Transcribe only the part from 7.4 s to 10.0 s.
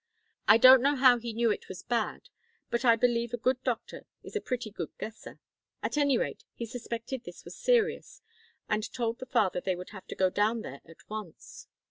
was serious, and told the father they would